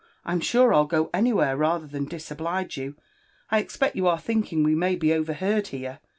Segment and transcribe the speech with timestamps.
[0.25, 2.95] I'm sure Til go any where rather than disoblige you.—
[3.51, 5.99] I expect you are thinking we may be overheard here?'